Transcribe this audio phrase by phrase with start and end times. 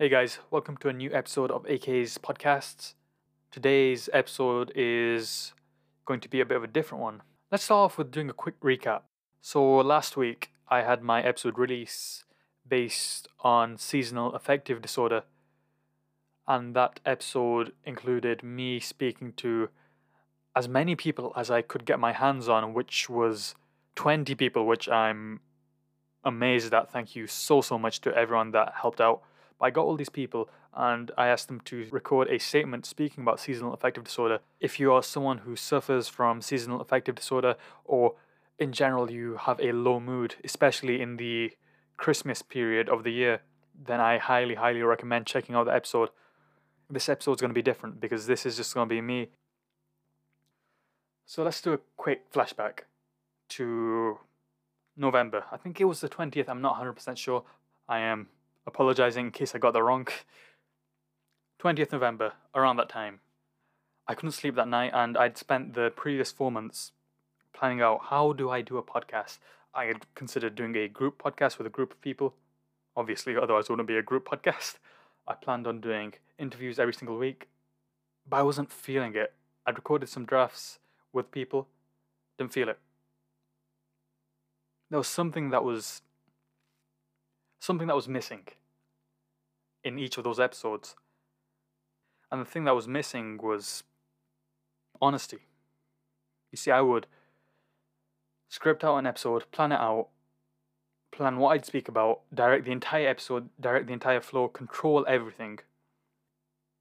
[0.00, 2.94] Hey guys, welcome to a new episode of AK's podcasts.
[3.50, 5.54] Today's episode is
[6.06, 7.22] going to be a bit of a different one.
[7.50, 9.00] Let's start off with doing a quick recap.
[9.40, 12.24] So, last week I had my episode release
[12.64, 15.24] based on seasonal affective disorder,
[16.46, 19.68] and that episode included me speaking to
[20.54, 23.56] as many people as I could get my hands on, which was
[23.96, 25.40] 20 people, which I'm
[26.22, 26.92] amazed at.
[26.92, 29.22] Thank you so, so much to everyone that helped out.
[29.60, 33.40] I got all these people and I asked them to record a statement speaking about
[33.40, 34.40] seasonal affective disorder.
[34.60, 38.14] If you are someone who suffers from seasonal affective disorder or
[38.58, 41.52] in general you have a low mood, especially in the
[41.96, 43.40] Christmas period of the year,
[43.74, 46.10] then I highly, highly recommend checking out the episode.
[46.88, 49.28] This episode is going to be different because this is just going to be me.
[51.26, 52.80] So let's do a quick flashback
[53.50, 54.18] to
[54.96, 55.44] November.
[55.52, 57.44] I think it was the 20th, I'm not 100% sure.
[57.88, 58.28] I am
[58.68, 60.06] apologizing in case I got that wrong.
[61.60, 63.20] 20th November, around that time.
[64.06, 66.92] I couldn't sleep that night and I'd spent the previous four months
[67.52, 69.38] planning out how do I do a podcast.
[69.74, 72.34] I had considered doing a group podcast with a group of people.
[72.96, 74.76] Obviously, otherwise it wouldn't be a group podcast.
[75.26, 77.48] I planned on doing interviews every single week,
[78.28, 79.32] but I wasn't feeling it.
[79.66, 80.78] I'd recorded some drafts
[81.12, 81.68] with people,
[82.38, 82.78] didn't feel it.
[84.90, 86.00] There was something that was
[87.68, 88.44] something that was missing
[89.84, 90.96] in each of those episodes.
[92.32, 93.84] And the thing that was missing was
[95.02, 95.40] honesty.
[96.50, 97.06] You see, I would
[98.48, 100.08] script out an episode, plan it out,
[101.12, 105.58] plan what I'd speak about, direct the entire episode, direct the entire flow, control everything.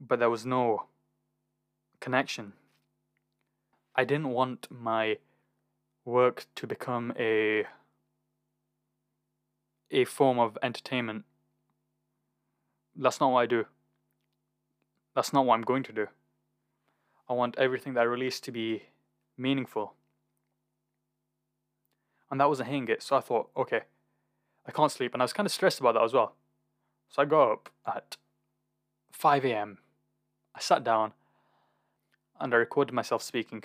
[0.00, 0.84] But there was no
[1.98, 2.52] connection.
[3.96, 5.18] I didn't want my
[6.04, 7.66] work to become a
[9.90, 11.24] a form of entertainment.
[12.96, 13.66] That's not what I do.
[15.14, 16.06] That's not what I'm going to do.
[17.28, 18.84] I want everything that I release to be
[19.36, 19.94] meaningful.
[22.30, 23.82] And that wasn't hitting it, so I thought, okay,
[24.66, 25.14] I can't sleep.
[25.14, 26.34] And I was kind of stressed about that as well.
[27.08, 28.16] So I got up at
[29.12, 29.78] 5 a.m.
[30.54, 31.12] I sat down
[32.38, 33.64] and I recorded myself speaking.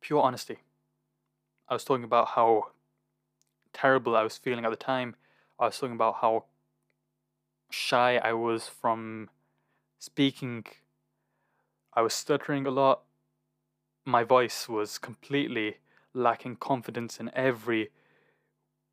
[0.00, 0.58] Pure honesty.
[1.68, 2.68] I was talking about how
[3.72, 5.16] terrible I was feeling at the time
[5.58, 6.44] I was talking about how
[7.70, 9.30] shy I was from
[9.98, 10.64] speaking.
[11.94, 13.02] I was stuttering a lot.
[14.04, 15.78] My voice was completely
[16.14, 17.90] lacking confidence in every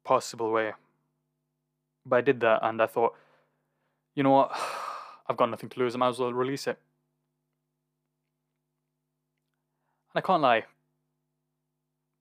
[0.04, 0.74] possible way.
[2.06, 3.16] But I did that and I thought,
[4.16, 4.52] you know what?
[5.28, 5.96] I've got nothing to lose.
[5.96, 6.80] I might as well release it.
[10.14, 10.66] And I can't lie,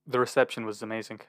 [0.06, 1.20] the reception was amazing.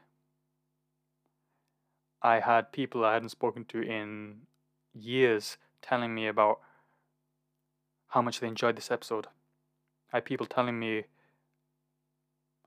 [2.26, 4.48] I had people I hadn't spoken to in
[4.96, 6.60] years telling me about
[8.08, 9.28] how much they enjoyed this episode.
[10.12, 11.04] I had people telling me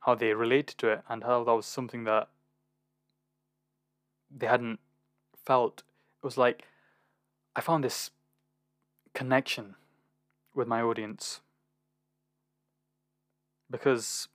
[0.02, 2.28] how they related to it and how that was something that
[4.30, 4.78] they hadn't
[5.44, 5.82] felt.
[6.22, 6.62] It was like
[7.56, 8.12] I found this
[9.12, 9.74] connection
[10.54, 11.40] with my audience
[13.68, 14.28] because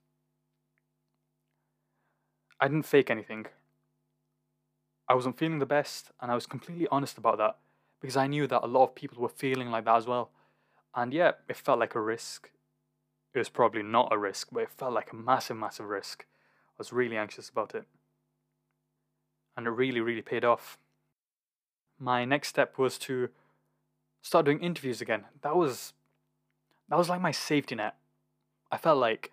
[2.60, 3.46] I didn't fake anything.
[5.14, 7.58] I wasn't feeling the best, and I was completely honest about that
[8.02, 10.32] because I knew that a lot of people were feeling like that as well.
[10.96, 12.50] And yeah, it felt like a risk.
[13.32, 16.26] It was probably not a risk, but it felt like a massive, massive risk.
[16.70, 17.86] I was really anxious about it.
[19.56, 20.80] And it really, really paid off.
[22.00, 23.30] My next step was to
[24.24, 25.26] start doing interviews again.
[25.44, 25.94] That was
[26.90, 27.98] that was like my safety net.
[28.72, 29.32] I felt like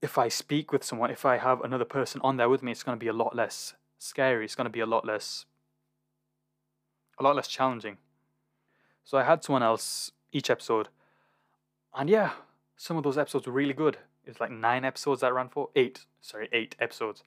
[0.00, 2.84] if I speak with someone, if I have another person on there with me, it's
[2.84, 3.74] going to be a lot less
[4.06, 4.44] scary.
[4.44, 5.46] It's going to be a lot less,
[7.18, 7.98] a lot less challenging.
[9.04, 10.88] So I had someone else each episode,
[11.94, 12.32] and yeah,
[12.76, 13.98] some of those episodes were really good.
[14.24, 17.22] It's like nine episodes that I ran for, eight, sorry, eight episodes,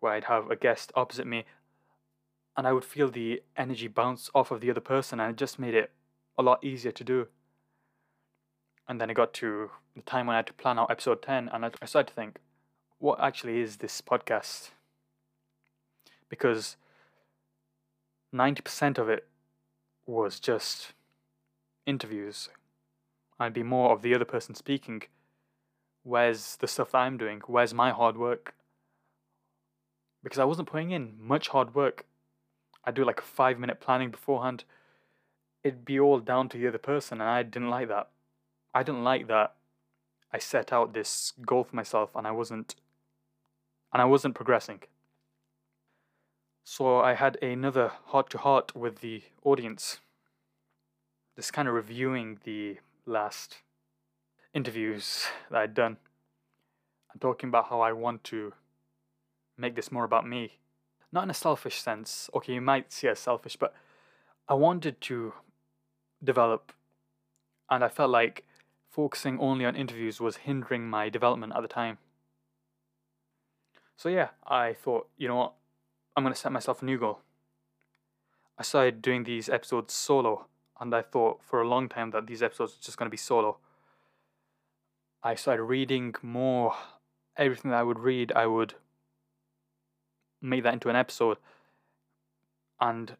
[0.00, 1.44] where I'd have a guest opposite me,
[2.56, 5.58] and I would feel the energy bounce off of the other person, and it just
[5.58, 5.90] made it
[6.38, 7.28] a lot easier to do.
[8.88, 11.50] And then it got to the time when I had to plan out episode 10,
[11.52, 12.38] and I started to think,
[12.98, 14.70] what actually is this podcast?
[16.30, 16.76] Because
[18.34, 19.26] 90% of it
[20.06, 20.94] was just
[21.84, 22.48] interviews.
[23.38, 25.02] I'd be more of the other person speaking.
[26.02, 27.42] Where's the stuff that I'm doing?
[27.46, 28.54] Where's my hard work?
[30.22, 32.06] Because I wasn't putting in much hard work.
[32.84, 34.64] I'd do like a five minute planning beforehand.
[35.62, 38.08] It'd be all down to the other person, and I didn't like that.
[38.74, 39.56] I didn't like that
[40.32, 42.76] I set out this goal for myself and I wasn't
[43.92, 44.80] and I wasn't progressing.
[46.64, 50.00] So I had another heart to heart with the audience.
[51.36, 53.58] just kind of reviewing the last
[54.52, 55.96] interviews that I'd done
[57.12, 58.52] and talking about how I want to
[59.56, 60.58] make this more about me.
[61.12, 62.30] Not in a selfish sense.
[62.34, 63.74] Okay, you might see it as selfish, but
[64.48, 65.32] I wanted to
[66.22, 66.72] develop,
[67.68, 68.44] and I felt like
[68.90, 71.98] focusing only on interviews was hindering my development at the time.
[73.96, 75.52] So, yeah, I thought, you know what,
[76.16, 77.20] I'm going to set myself a new goal.
[78.58, 80.46] I started doing these episodes solo,
[80.80, 83.16] and I thought for a long time that these episodes were just going to be
[83.16, 83.58] solo.
[85.22, 86.74] I started reading more.
[87.36, 88.74] Everything that I would read, I would
[90.42, 91.38] make that into an episode.
[92.80, 93.16] And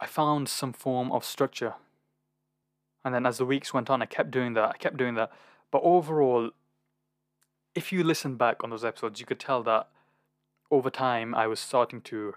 [0.00, 1.74] I found some form of structure.
[3.04, 4.70] And then as the weeks went on, I kept doing that.
[4.70, 5.30] I kept doing that.
[5.70, 6.50] But overall,
[7.74, 9.88] if you listen back on those episodes, you could tell that
[10.70, 12.34] over time I was starting to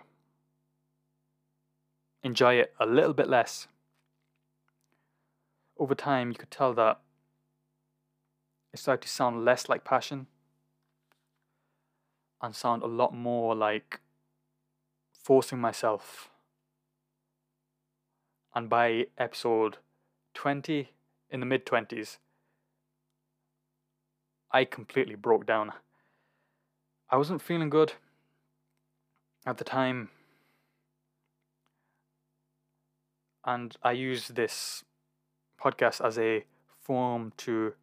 [2.23, 3.67] enjoy it a little bit less.
[5.77, 6.99] Over time, you could tell that
[8.73, 10.27] it started to sound less like passion
[12.41, 14.01] and sound a lot more like
[15.11, 16.29] forcing myself.
[18.53, 19.77] And by episode
[20.33, 20.89] 20,
[21.29, 22.17] in the mid 20s,
[24.51, 25.73] I completely broke down.
[27.09, 27.93] I wasn't feeling good
[29.49, 30.09] at the time.
[33.43, 34.83] And I used this
[35.59, 36.45] podcast as a
[36.81, 37.73] form to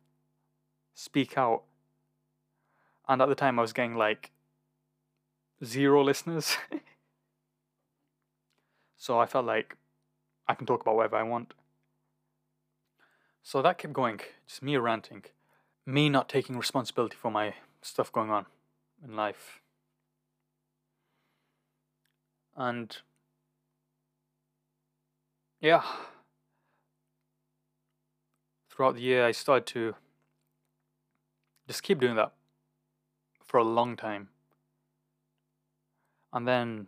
[0.94, 1.64] speak out.
[3.08, 4.30] And at the time, I was getting like
[5.64, 6.56] zero listeners.
[8.96, 9.76] so I felt like
[10.46, 11.52] I can talk about whatever I want.
[13.42, 15.24] So that kept going, just me ranting,
[15.84, 18.46] me not taking responsibility for my stuff going on
[19.04, 19.60] in life.
[22.56, 22.96] And
[25.60, 25.82] yeah,
[28.70, 29.94] throughout the year, I started to
[31.68, 32.32] just keep doing that
[33.44, 34.28] for a long time
[36.36, 36.86] and then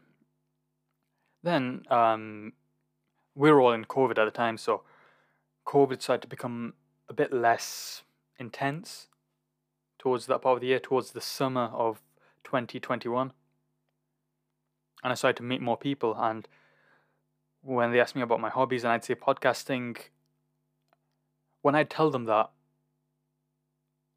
[1.42, 2.52] then um,
[3.34, 4.82] we were all in COVID at the time, so
[5.66, 6.74] COVID started to become
[7.08, 8.02] a bit less
[8.38, 9.08] intense
[9.98, 12.02] towards that part of the year, towards the summer of
[12.44, 13.32] 2021.
[15.02, 16.14] And I started to meet more people.
[16.18, 16.46] And
[17.62, 19.98] when they asked me about my hobbies, and I'd say podcasting,
[21.62, 22.50] when I'd tell them that,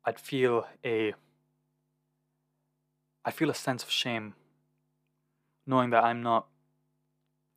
[0.05, 1.13] I'd feel a
[3.23, 4.33] I feel a sense of shame
[5.67, 6.47] knowing that I'm not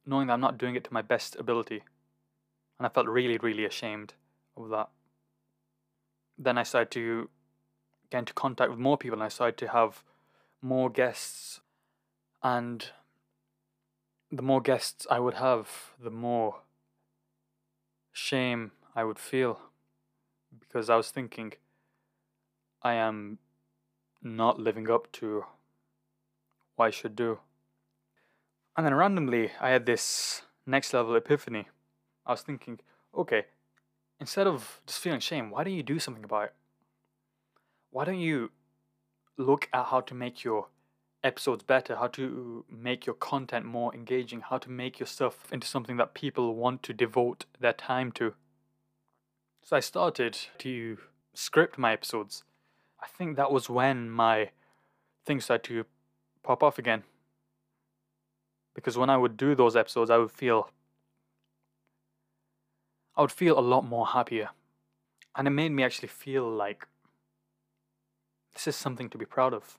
[0.06, 1.82] knowing that I'm not doing it to my best ability.
[2.78, 4.14] And I felt really, really ashamed
[4.56, 4.88] of that.
[6.36, 7.30] Then I started to
[8.10, 10.04] get into contact with more people and I started to have
[10.60, 11.60] more guests.
[12.42, 12.90] And
[14.30, 15.68] the more guests I would have,
[16.02, 16.62] the more
[18.12, 19.60] shame I would feel.
[20.58, 21.52] Because I was thinking,
[22.82, 23.38] I am
[24.22, 25.44] not living up to
[26.76, 27.38] what I should do.
[28.76, 31.68] And then randomly, I had this next level epiphany.
[32.26, 32.80] I was thinking,
[33.16, 33.46] okay,
[34.20, 36.54] instead of just feeling shame, why don't you do something about it?
[37.90, 38.50] Why don't you
[39.36, 40.68] look at how to make your
[41.24, 45.66] episodes better, how to make your content more engaging, how to make your stuff into
[45.66, 48.34] something that people want to devote their time to?
[49.62, 50.98] So I started to
[51.32, 52.44] script my episodes.
[53.00, 54.50] I think that was when my
[55.24, 55.84] things started to
[56.42, 57.04] pop off again
[58.74, 60.70] because when I would do those episodes, I would feel
[63.16, 64.50] I would feel a lot more happier.
[65.36, 66.86] And it made me actually feel like
[68.52, 69.78] this is something to be proud of.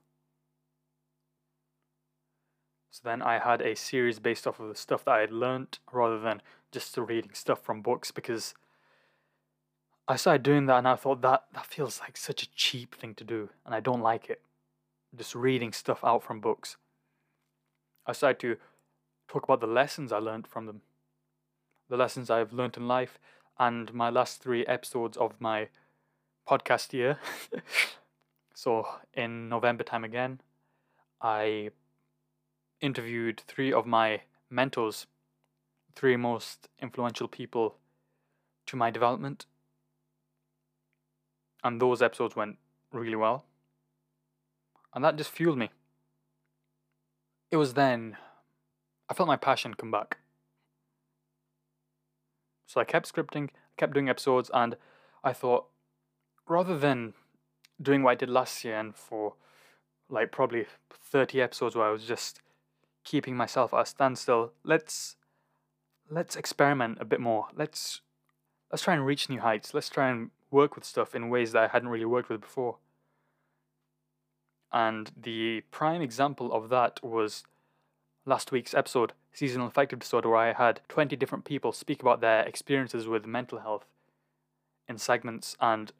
[2.96, 5.80] So then I had a series based off of the stuff that I had learnt
[5.92, 8.54] rather than just reading stuff from books because
[10.08, 13.14] I started doing that and I thought that that feels like such a cheap thing
[13.16, 14.42] to do and I don't like it.
[15.14, 16.78] Just reading stuff out from books.
[18.08, 18.56] I started to
[19.28, 20.80] talk about the lessons I learned from them,
[21.90, 23.20] the lessons I've learned in life,
[23.60, 25.68] and my last three episodes of my
[26.48, 27.20] podcast year.
[28.56, 30.40] so, in November time again,
[31.22, 31.72] I
[32.82, 35.08] interviewed three of my mentors,
[35.96, 37.76] three most influential people
[38.68, 39.46] to my development.
[41.64, 42.58] And those episodes went
[42.92, 43.46] really well.
[44.94, 45.70] And that just fueled me.
[47.52, 48.18] It was then
[49.10, 50.18] I felt my passion come back.
[52.68, 54.76] So I kept scripting, kept doing episodes, and
[55.24, 55.68] I thought
[56.48, 57.14] rather than
[57.82, 59.34] doing what I did last year and for
[60.10, 62.42] like probably 30 episodes where I was just
[63.06, 65.16] keeping myself at a standstill, let's
[66.10, 67.48] let's experiment a bit more.
[67.56, 68.02] Let's
[68.72, 69.74] let's try and reach new heights.
[69.74, 72.78] Let's try and work with stuff in ways that I hadn't really worked with before.
[74.72, 77.44] And the prime example of that was
[78.26, 82.42] last week's episode, seasonal affective disorder, where I had 20 different people speak about their
[82.44, 83.86] experiences with mental health
[84.88, 85.56] in segments.
[85.62, 85.92] And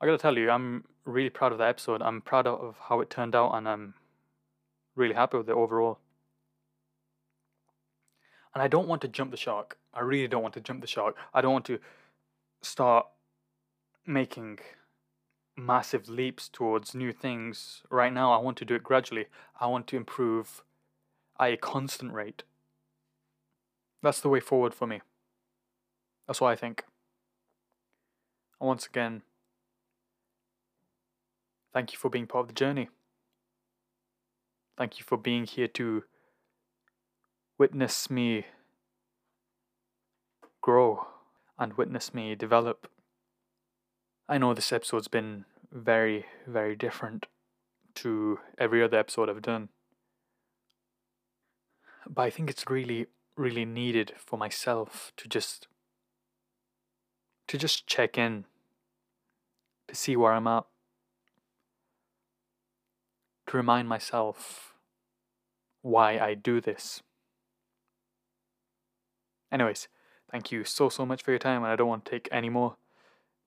[0.00, 2.00] I gotta tell you, I'm really proud of that episode.
[2.02, 3.94] I'm proud of how it turned out, and I'm
[4.94, 5.98] really happy with it overall.
[8.54, 9.78] And I don't want to jump the shark.
[9.94, 11.16] I really don't want to jump the shark.
[11.32, 11.78] I don't want to
[12.60, 13.06] start
[14.06, 14.58] making
[15.56, 18.32] massive leaps towards new things right now.
[18.32, 19.26] I want to do it gradually.
[19.58, 20.62] I want to improve
[21.38, 22.42] at a constant rate.
[24.02, 25.00] That's the way forward for me.
[26.26, 26.84] That's what I think.
[28.60, 29.22] And once again,
[31.72, 32.88] thank you for being part of the journey.
[34.82, 36.02] Thank you for being here to
[37.56, 38.46] witness me
[40.60, 41.06] grow
[41.56, 42.90] and witness me develop.
[44.28, 47.26] I know this episode's been very, very different
[47.94, 49.68] to every other episode I've done.
[52.08, 55.68] But I think it's really, really needed for myself to just
[57.46, 58.46] to just check in
[59.86, 60.64] to see where I'm at.
[63.46, 64.71] To remind myself
[65.82, 67.02] why I do this.
[69.50, 69.88] Anyways,
[70.30, 72.48] thank you so, so much for your time, and I don't want to take any
[72.48, 72.76] more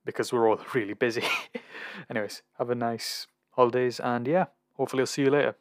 [0.05, 1.23] because we're all really busy.
[2.09, 5.55] Anyways, have a nice holidays, and yeah, hopefully I'll see you later.